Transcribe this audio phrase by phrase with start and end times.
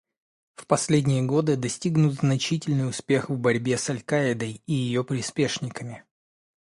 [0.55, 6.05] В последние годы достигнут значительный успех в борьбе с «Аль-Каидой» и ее приспешниками.